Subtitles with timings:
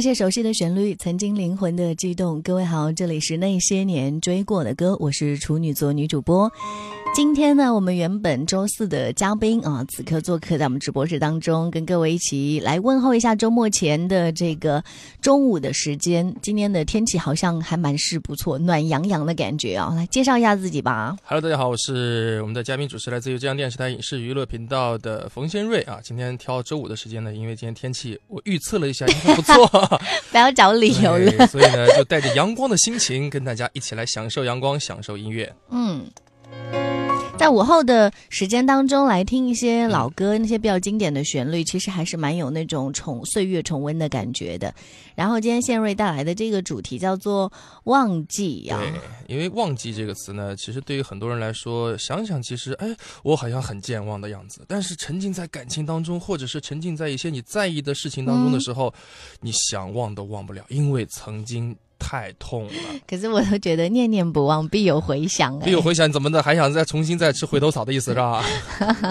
[0.00, 2.40] 那些熟悉的旋律，曾经灵魂的悸动。
[2.40, 6.50] 各位好，这里是那些年追过的歌，我是处女座女主播。
[7.12, 14.82] 今天呢，我们原本周四的嘉宾啊，此刻做客在我们直播室当中，跟各位一起来问候一下周末前的这个
[15.20, 16.32] 中午的时间。
[16.40, 19.92] 今天的天气好像还蛮是不错，暖洋洋的感觉啊。
[19.96, 21.16] 来介绍一下自己吧。
[21.24, 25.98] Hello，大家好，我是我们的嘉宾主持，来自于浙江电视台影视娱乐频道的冯先瑞啊。
[26.02, 29.66] 今天挑周五的时间呢，因为今天天气我预测了一下，应该不错，
[30.30, 31.46] 不要找理由了。
[31.48, 35.52] 所以呢，就带着阳光的心情，跟大家一起来享受阳光，享受音乐。
[35.70, 36.04] 嗯，
[37.40, 44.74] 在午后的时间当中来听一些老歌，那些比较经典的旋律，其实还是蛮有那种重岁月重温的感觉的。
[45.14, 47.50] 然后今天宪瑞带来的这个主题叫做
[47.84, 48.92] “忘记”啊，对，
[49.34, 54.62] 因为“忘记”这个词呢，其实对于很多人来说，想想其实，哎，我好像很健忘的样子。
[54.68, 58.92] 但是沉浸在感情当中，或者是沉浸在一些你在意的事情当中的时候，
[59.40, 62.72] 你想忘都忘不了，因为曾经太痛了。
[63.06, 66.42] 可是我都觉得念念不忘必有回响、哎，必有回响，怎么的？
[66.42, 68.42] 还想再重新再吃回头草的意思是吧？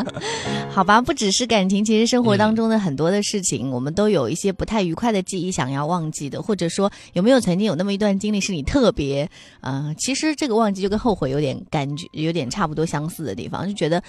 [0.69, 9.29] 好吧，不只是感情，其实生活当中的很多的事情，我们都有一些不太愉快的记忆想要忘记的，或者说有没有曾经有那么一段经历是你特别，
[9.61, 14.01] 呃，其实这个忘记就跟后悔有点感觉，有点差不多相似的地方，就觉得。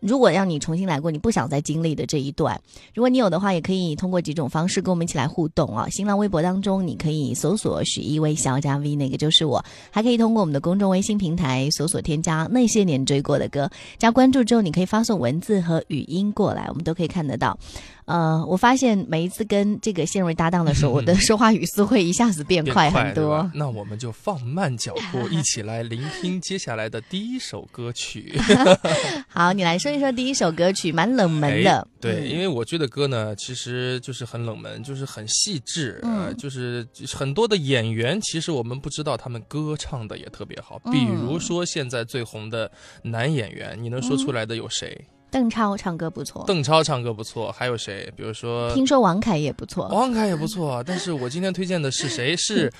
[0.00, 2.60] 如果让你重新来过，你不想再经历的这一段，
[2.94, 5.88] 如果你有的话，也可以通过几种方式跟我们一起来互动啊。
[5.90, 17.58] 新浪微博当中，你可以搜索“许一微笑加 V”，那个就是我；还可以通过我们的公众微信平台搜索添加那些年追过的歌，加关注之后，你可以发送文字和语音过来，我们都可以看得到。
[18.06, 23.48] 呃，我发现每一次跟这个谢瑞搭档的时候， 我的说话语速会一下子变变快很多。
[23.52, 28.38] 那我们就放慢脚步，一起来聆听接下来的第一首歌曲。
[29.28, 31.78] 好，你来说一说第一首歌曲，蛮冷门的。
[31.78, 40.78] 哎对，嗯因为我觉得歌呢，其实就是很冷门，就是很细致，呃，嗯就是很多的演员，其实我们不知道他们歌唱的也特别好。
[40.92, 42.70] 比嗯如说现在最红的
[43.02, 44.96] 男演员，你能说出来的有谁？
[45.30, 48.12] 邓超唱歌不错，邓超唱歌不错，还有谁？
[48.16, 49.88] 比如说听说王凯也不错。
[49.88, 52.36] 王凯也不错，但是我今天推荐的是谁？
[52.36, 52.72] 是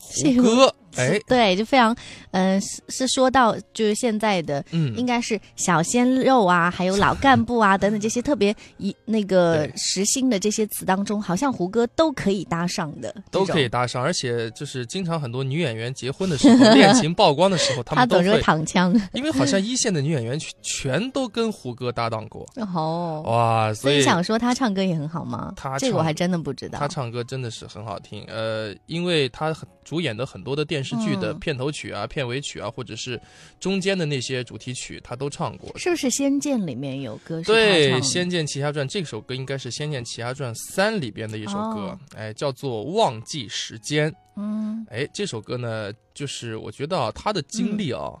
[0.00, 0.74] 是 胡歌。
[0.96, 1.96] 哎，对，就非常，
[2.32, 13.46] 嗯、是是说到就是现在的，嗯，应该是小鲜肉啊，还有老干部啊等等这些特别一那个对时兴的这些词当中，好像胡歌都可以搭上的，都。
[13.52, 19.08] 可以搭上，而且就是经常很多女演员结婚的时候，恋情曝光的时候，他他总是会们都会，躺枪。
[19.12, 25.52] 因为好像一线的女演员全全都跟胡歌搭档过， 哦，哇，所以所以想说他唱歌也很好吗？
[25.54, 26.78] 他这个我还真的不知道。
[26.78, 31.38] 他唱歌真的是很好听，呃，因为他很主演的很多的电视剧的嗯。
[31.38, 33.20] 片头曲啊、片尾曲啊，或者是
[33.60, 35.76] 中间的那些主题曲，他都唱过。
[35.78, 41.98] 是不是《仙剑》里面有歌对，《仙剑奇侠传》这首歌应该是《仙剑奇侠传三》里边的一首歌，哦。
[42.16, 44.10] 哎，叫做《忘记时间》。
[44.36, 44.86] 嗯。
[44.90, 48.12] 哎，这首歌呢，就是我觉得啊，他的经历啊，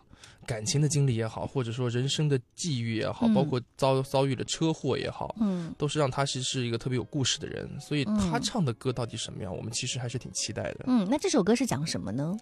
[0.46, 7.68] 感情的经历也好，或者说人生的际遇也好，嗯包括遭遭遇了车祸也好，嗯都是让他是是一个特别有故事的人。
[7.80, 10.84] 所以他嗯唱的歌到底什么样，我们其实还是挺期待的。
[10.86, 12.36] 嗯，那这首歌是讲什么呢？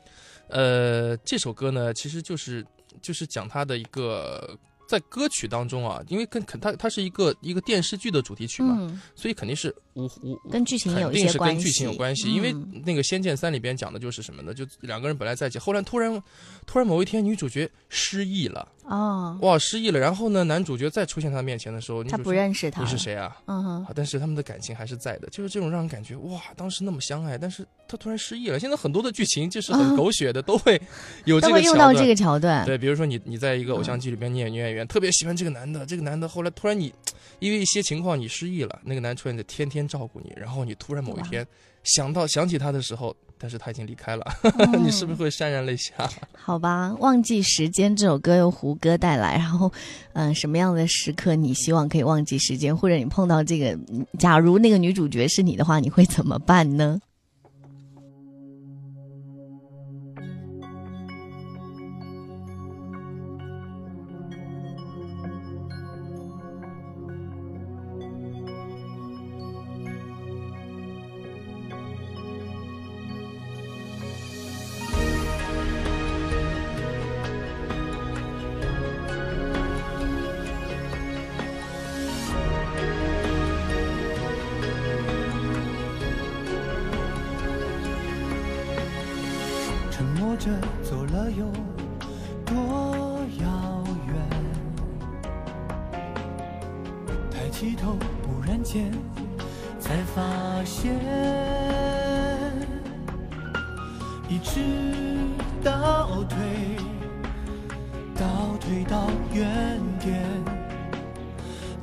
[0.48, 2.64] 呃，这首歌呢，其实就是
[3.02, 4.58] 就是讲他的一个。
[4.90, 11.60] 在歌曲当中啊，因为跟肯它它是一个一个电视剧的主题曲嘛，嗯，所以肯定是无无跟剧情有肯定一些关系。
[11.60, 14.52] 是跟剧情有关系，因为嗯那个《仙剑三》里边讲的就是什么呢？
[14.52, 16.20] 就两个人本来在一起，后来突然
[16.66, 20.00] 突然某一天女主角失忆了，哦，哇，失忆了。
[20.00, 22.98] 然后呢，男主角再出现他面前的时候，他不认识他，你是？
[22.98, 23.36] 谁啊？
[23.46, 28.58] 嗯哼，啊，但是他们的感情还是在的，就是这种让人感觉哇，当时那么相爱，但是他突然失忆了。
[28.58, 30.80] 现在很多的剧情就是很狗血的，都会
[31.24, 31.62] 有这个桥段。
[31.62, 32.66] 会用到这个桥段。
[32.66, 36.92] 对，比如说你你在一个偶像剧里边，你演女演员，特别喜欢这个男的，这个男的后来突然你
[37.38, 41.46] 因为一些情况你失忆了，那个男出现就天天照顾你，然后你突然某一天
[41.84, 44.24] 想到想起他的时候，但是他已经离开了，
[44.78, 45.94] 你是不是会潸然泪下？
[46.34, 49.72] 好吧，忘记时间这首歌由胡歌带来，然后，
[50.12, 57.00] 嗯、什么样的时刻你希望可以忘记时间，或者你碰到这个，嗯假如那个女主角是你的话，你会怎么办呢？
[90.40, 90.50] 着
[90.82, 91.44] 走了有
[92.46, 92.56] 多
[93.42, 94.16] 遥远？
[97.30, 98.90] 抬起头，忽然间
[99.78, 100.22] 才发
[100.64, 100.94] 现，
[104.30, 104.62] 一直
[105.62, 106.38] 倒退，
[108.14, 110.24] 倒退到原点，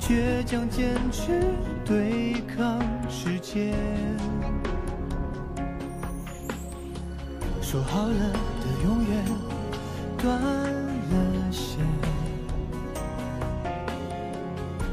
[0.00, 1.54] 倔强坚持
[1.84, 3.72] 对抗时间。
[7.70, 9.22] 说好了的永远
[10.16, 11.78] 断了线，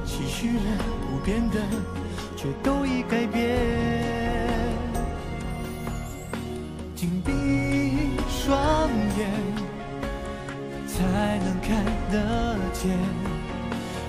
[0.06, 0.64] 期许了
[1.10, 1.58] 不变的，
[2.36, 3.58] 却都已改变。
[6.98, 9.32] 紧闭双眼，
[10.86, 11.82] 才能看
[12.12, 12.92] 得见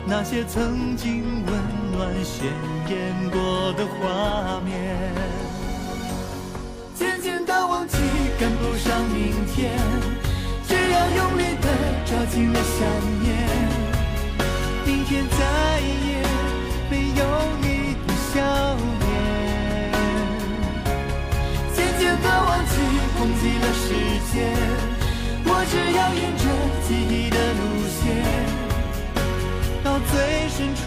[0.09, 1.55] 那些曾经温
[1.93, 2.49] 暖鲜
[2.89, 5.46] 艳过的画面。
[8.39, 9.73] 赶不上明天，
[10.69, 11.67] 只要用力的
[12.05, 12.87] 抓紧了想
[13.23, 13.27] 念，
[14.85, 16.21] 明天再也
[16.91, 17.23] 没有
[17.63, 18.35] 你的笑
[19.01, 19.05] 脸。
[21.75, 22.73] 渐渐的忘记，
[23.19, 23.85] 忘记了时
[24.31, 24.35] 间，
[25.47, 26.45] 我只要沿着
[26.87, 27.61] 记忆的路
[27.97, 28.05] 线，
[29.83, 30.15] 到最
[30.51, 30.83] 深处，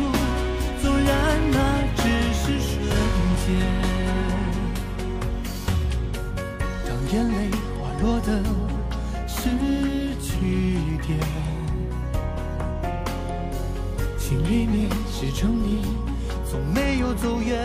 [7.12, 8.44] 眼泪滑落的
[9.28, 9.50] 是
[10.22, 11.18] 句点，
[14.16, 15.82] 心里面始终你，
[16.48, 17.58] 从没有走远，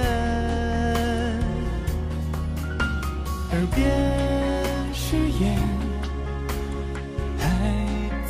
[3.50, 3.86] 耳边
[4.94, 5.58] 誓言
[7.38, 7.44] 还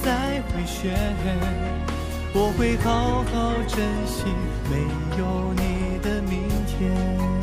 [0.03, 0.93] 在回旋，
[2.35, 4.25] 我会好好珍惜
[4.69, 4.73] 没
[5.17, 7.34] 有你的明天。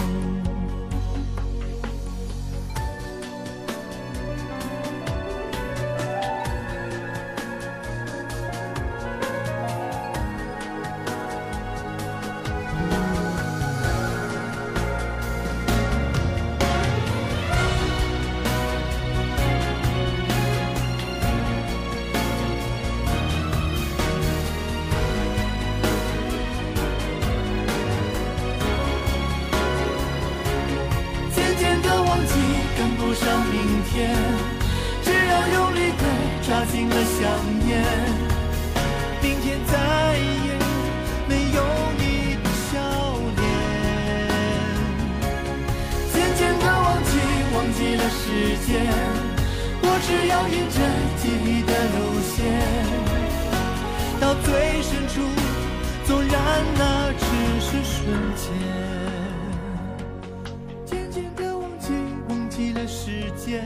[58.12, 58.52] 瞬间。
[60.86, 61.94] 渐渐的忘记，
[62.28, 63.64] 忘记了时间，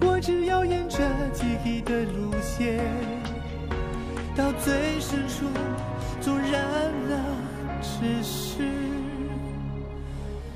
[0.00, 0.98] 我只要沿着
[1.34, 2.82] 记忆的路线，
[4.34, 5.44] 到最深处，
[6.18, 6.64] 纵然
[7.06, 7.14] 那
[7.82, 8.62] 只是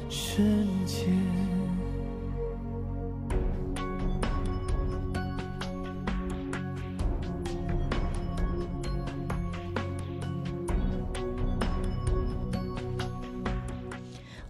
[0.08, 0.65] 瞬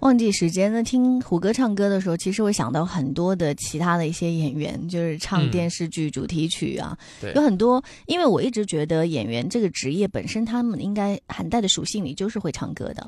[0.06, 0.84] 忘记时间呢？
[0.84, 7.82] 听胡歌唱歌的时候，其实会想到很多的其他的一些演员，就是唱嗯电视剧主题曲啊，对有很多。
[8.06, 13.04] 因为我一直觉得演员这个职业本身，他们应该含带的属性里就是会唱歌的。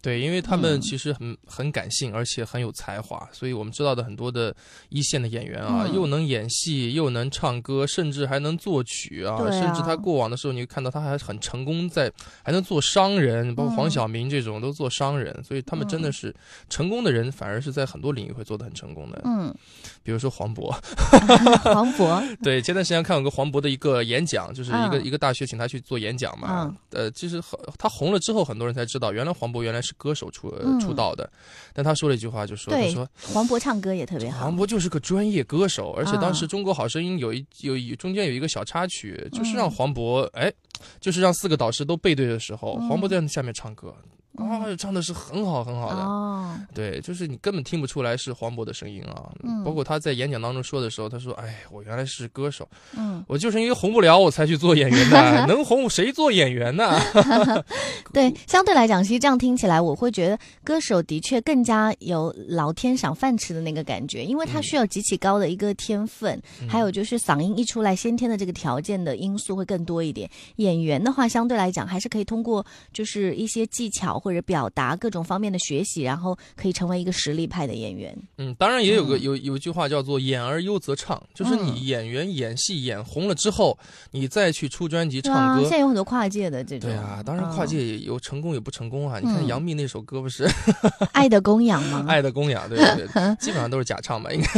[0.00, 0.80] 对，因为他们嗯。
[0.80, 4.54] 其实很很感性，而且很有才华，所以我们知道的很多的
[4.90, 5.94] 一线的演员啊，嗯。
[5.94, 9.50] 又能演戏，又能唱歌，甚至还能作曲啊，啊。
[9.50, 12.10] 甚至他过往的时候，你会看到他还很成功在，
[12.42, 13.90] 还能做商人，包括黄嗯。
[13.90, 16.12] 晓明这种都做商人，所以他们真的嗯。
[16.12, 16.34] 是
[16.70, 19.20] 成功的人，反而是在很多领域会做得很成功的。
[19.24, 19.54] 嗯，
[20.02, 20.70] 比如说黄渤，
[21.74, 25.04] 黄渤， 对，前段时间看有个黄渤的一个演讲，就是一个、嗯。
[25.04, 26.74] 一个大学请他去做演讲嘛。
[26.90, 31.30] 呃，其实很他红了之后，很多人才知道，原来黄渤原来是歌手出、出道的。
[31.72, 34.56] 但他说了一句话，就说他说黄渤唱歌也特别好黄。
[34.56, 40.52] 渤就是个专业歌手，而且当时啊《中国好声音》有一有一中间有一个小插曲，就是让嗯黄渤哎，
[41.00, 43.94] 就是让四个导师都背对的时候，嗯黄渤在下面唱歌。
[44.38, 49.30] 啊，唱的是很好很好的，哦，对，就是你根本听不出来是黄渤的声音啊。
[49.42, 52.66] 嗯包括他在演讲当中说的时候，他说：“哎，我原来是歌手，
[52.96, 55.46] 嗯，我就是因为红不了，我才去做演员的。
[55.46, 56.98] 能红谁做演员呢？
[58.12, 70.30] 对，相对来讲，其实这样听起来，我会觉得歌手的确更加有老天赏饭吃的那个感觉，因为他嗯需要极其高的一个天分，还有就是嗓音一出来，先天的这个条件的因素会更多一点。
[70.56, 78.16] 演员的话，相对来讲还是可以通过就是一些技巧或者表达各种方面的学习，然后可以成为一个实力派的演员。
[78.38, 83.78] 嗯，当然也有个嗯有有一句话叫做“演而优则唱”，就是你嗯演员演戏演红了之后，
[84.12, 85.70] 你再去出专辑唱歌现。
[85.70, 86.90] 在有很多跨界的这种。
[86.90, 89.18] 对啊，当然跨界也有成功有不成功啊。
[89.20, 90.44] 你看嗯杨幂那首歌不是
[91.00, 92.04] 《嗯 爱的供养吗？
[92.08, 94.30] 爱的供养》，对对对， 基本上都是假唱吧？
[94.32, 94.48] 应该。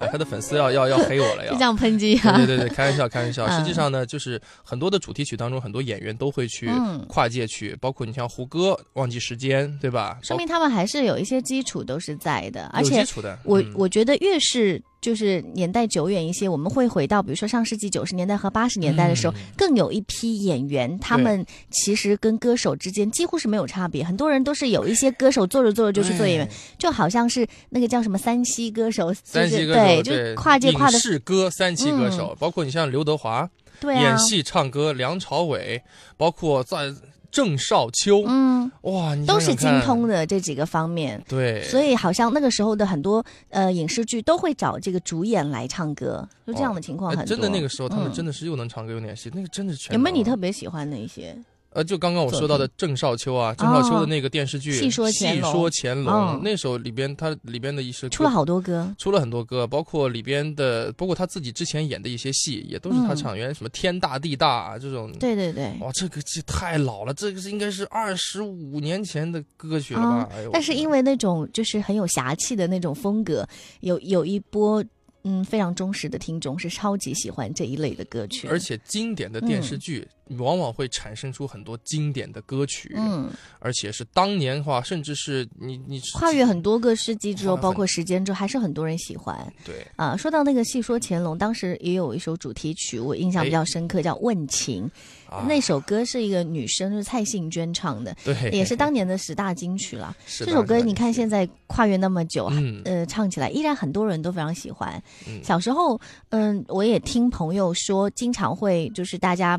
[0.00, 1.64] 哎 他的粉丝要要要黑我了要就这。
[1.64, 2.36] 样抨击啊？
[2.36, 3.44] 对对对对，开玩笑，开玩笑。
[3.46, 10.18] 嗯实际上呢，就是很多的主题曲当中，很多演员都会去嗯跨界去，包括你像胡歌《忘记时间》，对吧？
[10.22, 13.04] 说明他们还是有一些基础都是在的，而且。
[13.44, 24.04] 我、嗯我觉得越是就是年代久远一些，我们会回到比如说上世纪九十年代和八十年代的时候，嗯更有一批演员，他们其实跟歌手之间几乎是没有差别。
[24.04, 33.48] 很多人都是有一些歌手做着做着就去做演员，哎就好像是那个叫什么三栖歌手，就是三栖歌手对，就是跨界跨的是，歌三栖歌手，包括你像刘德华、
[33.80, 35.82] 对啊，演戏唱歌，梁朝伟，
[36.16, 36.92] 包括在
[37.30, 41.22] 郑少秋，嗯，哇，你都是精通的这几个方面。
[41.28, 47.22] 对，所以好像那个时候的很多呃影视剧都会找这个主演来唱歌，就这样的情况很多。
[47.22, 51.36] 哎真的那个时候他们嗯真的是又能唱歌又能演戏，那个真的全有没有你特别喜欢的一些？
[51.70, 63.36] 呃，就刚刚我说到的郑少秋啊，郑少秋的那个电视剧戏说乾隆戏说乾隆嗯那首里边，他里边的一首歌出了好多歌，出了很多歌，包括里边的，包括他自己之前演的一些戏，也都是他嗯唱。
[63.36, 65.72] 原来什么天大地大啊这种，对对对。
[65.80, 70.28] 哇，这个这太老了，这个是应该是二十五年前的歌曲了吧？
[70.52, 73.46] 但是因为那种就是很有侠气的那种风格，
[73.80, 74.82] 有有一波
[75.24, 80.06] 嗯非常忠实的听众是超级喜欢这一类的歌曲，而且经典的电视剧、
[80.38, 90.16] 往往会产生出很多经典的歌曲，嗯，而且是当年的话，甚至是你你跨越很多个世纪之后，包括时间之后，还是很多人喜欢对啊。
[90.16, 94.86] 说到那个戏说乾隆，当时也有一首主题曲，我印象比较深刻，叫《问情》。
[95.30, 100.16] 啊，那首歌是一个女生，就是蔡幸娟唱的，对也是当年的十大金曲了。
[100.26, 105.02] 是这首歌你看现在跨越那么久，嗯呃，唱起来依然很多人都非常喜欢。
[105.26, 109.58] 嗯小时候，嗯，我也听朋友说，经常会就是大家。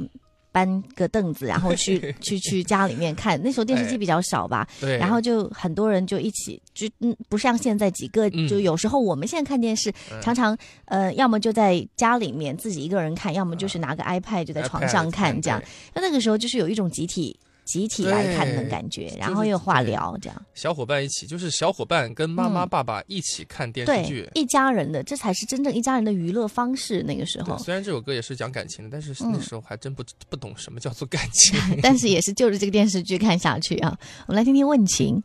[0.60, 3.40] 搬个凳子，然后 去去去家里面看。
[3.44, 3.98] 那时候电视机哎。
[4.00, 8.48] 比较少吧，对，然后就很多人就一起，就嗯，不像现在几个，嗯。
[8.48, 10.22] 就有时候我们现在看电视，嗯。
[10.22, 15.62] 常常呃，要么就在家里面自己一个人看，要么就是拿个 iPad 就在床上看这样。
[15.94, 17.38] 那个时候就是有一种集体
[17.70, 20.46] 集体来看的感觉，然后又话对聊这样。
[20.56, 24.28] 小伙伴一起，就是小伙伴跟妈妈、嗯爸爸一起看电视对剧，。
[24.34, 27.04] 一家人的，这才是真正一家人的娱乐方式。
[27.04, 31.60] 那个时，候，虽然这首歌也是讲感情的，但是嗯那时候还真不不懂什么叫做感情。
[31.84, 33.96] 但是也是就着这个电视剧看下去啊。
[34.26, 35.16] 我们来听听《问情》。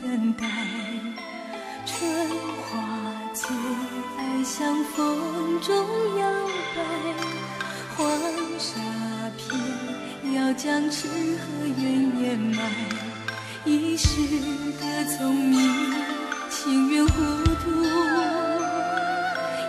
[0.00, 0.46] 等待，
[1.84, 2.26] 春
[2.62, 2.80] 花
[3.34, 3.54] 最
[4.16, 5.76] 爱向风中
[6.18, 6.26] 摇
[6.74, 6.80] 摆，
[7.94, 8.08] 黄
[8.58, 8.80] 沙
[9.36, 9.54] 片
[10.34, 11.82] 要将痴和怨
[12.18, 12.62] 掩埋。
[13.66, 14.06] 一世
[14.80, 15.94] 的聪明，
[16.48, 17.12] 情愿糊
[17.62, 17.70] 涂，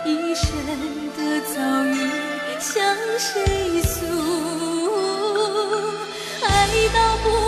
[0.06, 0.48] 一生
[1.14, 2.10] 的遭遇
[2.58, 4.06] 向谁诉？
[6.42, 6.48] 爱
[6.94, 7.41] 到不。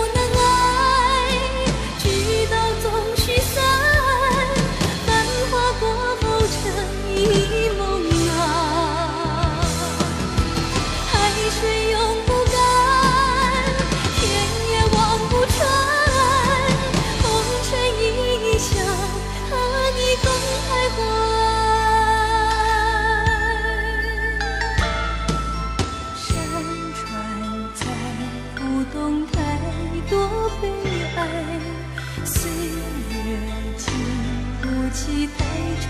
[35.81, 35.85] 长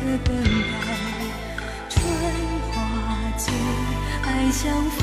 [0.00, 0.76] 的等待。
[1.88, 1.96] 春
[2.70, 2.74] 花
[3.36, 3.42] 醉，
[4.22, 4.98] 爱像风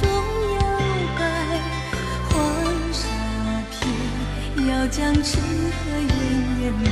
[0.00, 0.02] 中
[0.54, 0.60] 摇
[1.18, 1.20] 摆，
[2.30, 2.34] 黄
[2.92, 3.00] 沙
[3.70, 3.74] 片
[4.68, 5.40] 要将痴和
[5.96, 6.08] 怨
[6.60, 6.86] 掩埋。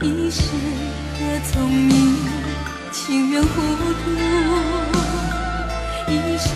[0.00, 0.40] 一世
[1.18, 1.92] 的聪明，
[2.92, 4.00] 情愿糊涂。
[6.10, 6.48] 一生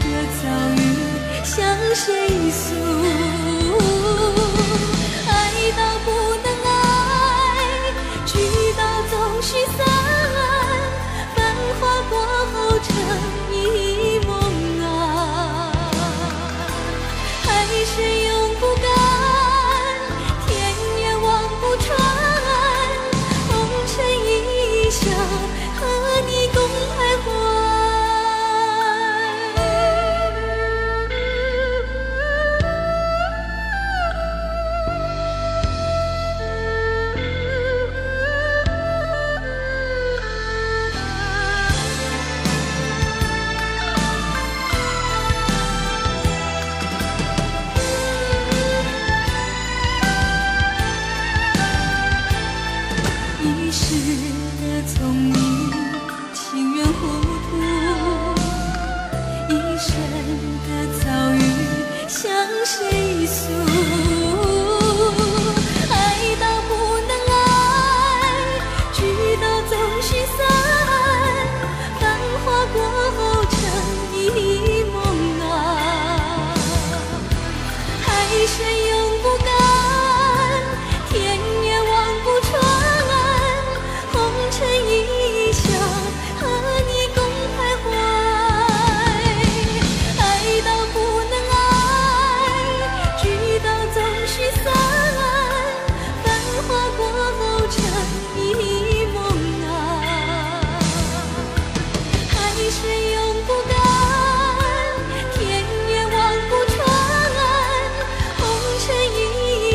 [0.00, 0.04] 的
[0.38, 0.42] 遭
[0.76, 0.78] 遇
[1.44, 1.54] 向
[1.94, 2.06] 谁
[2.50, 2.64] 诉？
[5.28, 5.30] 爱
[5.76, 6.06] 到不
[6.44, 6.47] 能，
[9.40, 9.97] 到总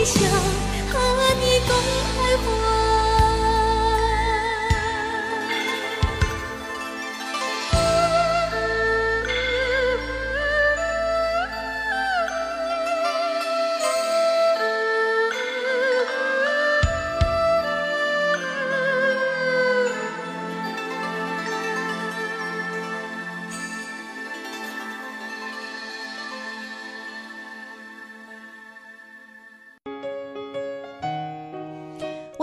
[0.03, 0.52] 笑，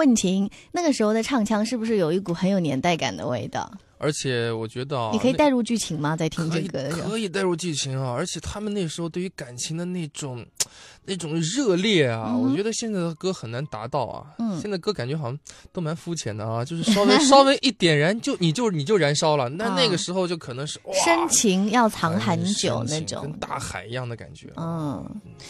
[0.01, 3.71] 问情那个时候的唱腔是不是有一股很有年代感的味道？
[4.01, 6.17] 而且我觉得啊，你可以带入剧情吗？
[6.17, 10.45] 在听这可以歌的时候可，以带入剧情啊，而且他们那时候对于感情的那种
[11.05, 14.27] 那种热烈啊，嗯我觉得现在的歌很难达到啊。
[14.39, 15.39] 嗯现在歌感觉好像
[15.73, 19.49] 都蛮肤浅的啊， 就是稍微稍微一点燃就你就你就燃烧了。
[19.49, 23.33] 那啊那个时候就可能是哇，深情要藏很久那种跟。
[23.41, 25.05] 大海一样的感觉，嗯，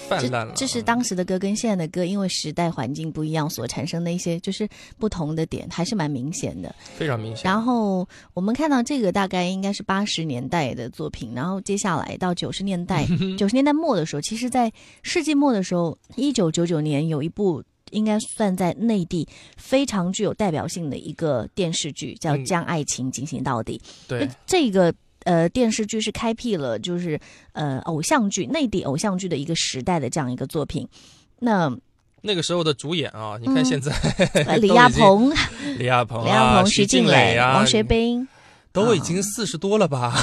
[0.08, 0.52] 泛滥了。
[0.54, 6.74] 这是当时的歌跟现在的歌，因为时代环境不一样所产生的一些就是不同的点，还是蛮明显的。
[6.96, 7.44] 非常明显。
[7.44, 8.08] 然后
[8.40, 14.72] 我们看到这个大概应该是八十年代的作品，然后接下来到九十年代，九十年代末的时候，其实，在
[15.02, 17.62] 世纪末的时候，一九九九年有一部。
[17.92, 19.26] 应该算在内地
[19.56, 23.82] 非常具有代表性的一个电视剧，叫《嗯将爱情进行到底》。
[24.06, 27.18] 对，这个呃电视剧是开辟了就是
[27.50, 30.86] 呃偶像剧内地偶像剧的一个时代的这样一个作品。
[31.40, 31.68] 那
[32.22, 33.64] 那个时候的主演啊，你看嗯。
[33.64, 33.92] 现在
[34.46, 35.32] 呃李亚鹏、
[35.78, 38.26] 李亚鹏啊、李亚鹏、徐静蕾啊、王学兵，
[38.72, 40.14] 都已经四十多了吧？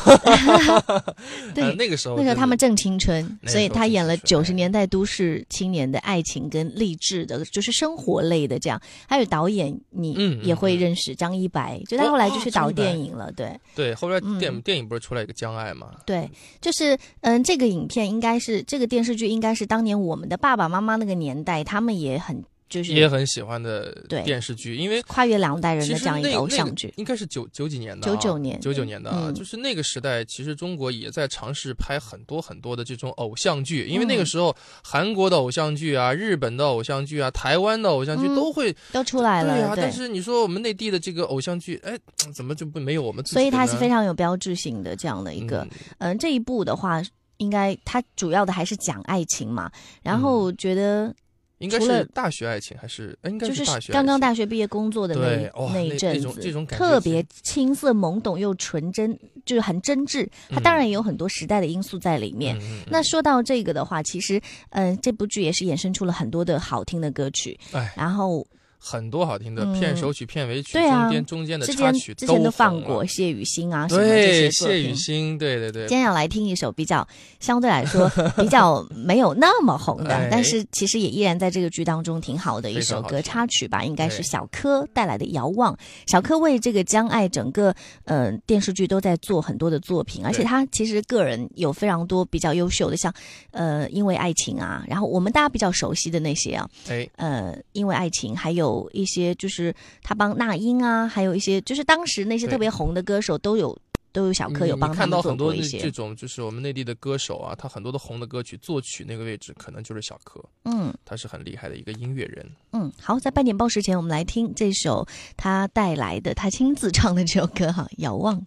[1.53, 8.81] 对呃那个时候那时候他们正青春，所以他演了九十年代都市青年的爱情跟励志的，就是生活类的这样。
[9.07, 15.91] 还有导演，你嗯也会认识张一白，就他哦后来就去导电影了，对对，后来嗯电电影不是出来一个《将爱》吗？
[16.05, 16.29] 对，
[16.61, 23.91] 就是嗯，这个影片应该是这个电视剧应该是当年我们的爸爸妈妈那个年代，他们也很就是也很喜欢的
[24.25, 26.93] 电视剧，因为跨越两代人的这样一个偶像剧。
[26.97, 41.97] 应该是九九几年的、啊，99年九九年的啊，嗯就是那个时代，其实中国也在尝试拍很多很多的这种偶像剧，因为那个时候韩国的偶像剧啊、日本的偶像剧啊、台湾的偶像剧嗯都会、都出来了，对啊，但是你说我们内地的这个偶像剧，哎，
[42.33, 43.33] 怎么就不没有我们自己？
[43.35, 45.61] 所以它是非常有标志性的这样的一个，
[45.99, 47.01] 嗯嗯、这一部的话，
[47.37, 51.13] 应该它主要的还是讲爱情嘛，然后觉得
[51.59, 60.27] 应该是大学爱情还是哎应该是大学刚刚大学毕业工作的那那一阵子，这种感觉特别青涩懵懂又纯真，就是很真挚。
[60.49, 62.55] 它嗯当然也有很多时代的因素在里面。
[62.87, 64.39] 那说到这个的话，其实，
[64.69, 68.45] 嗯、这部剧也是衍生出了很多的好听的歌曲，哎然后
[68.77, 69.73] 很多好听的嗯。
[69.73, 74.51] 片首曲、片尾曲、中间中间的插曲之前都放过谢雨欣啊对些。
[74.51, 75.87] 谢雨欣，对对对。
[75.87, 77.07] 今，天要来听一首比较
[77.39, 80.29] 相对来说 比较没有那么红的，哎。
[80.31, 85.73] 但是其实也依然在这个剧当中挺好的一首歌插曲吧，应该是小柯带来的《遥望》。
[86.07, 87.73] 小柯为这个将爱整个
[88.05, 93.13] 呃电视剧都在做很多的作品，而且他其实个人有非常多比较优秀的，像
[93.51, 103.77] 呃因为爱情啊，然后我们大家比较熟悉的那些啊，哎，呃因为爱情，还有一些就是他帮那英啊，还有一些就是当时那些特别红的歌手都有。
[104.13, 112.43] 都有小柯有帮他们做你看到很多过一些，这种就是我们内地的歌手啊，他很多的红的歌曲作曲那个位置可能就是小柯，嗯，他是很厉害的一个音乐人。
[112.71, 118.13] 嗯，好，在半点报时前，我们来听这首他带来的他亲自唱的这首歌哈，《遥》。
[118.17, 118.43] 望